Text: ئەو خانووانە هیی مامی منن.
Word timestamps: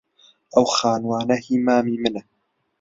ئەو 0.53 0.65
خانووانە 0.77 1.35
هیی 1.43 1.57
مامی 1.65 1.97
منن. 2.03 2.27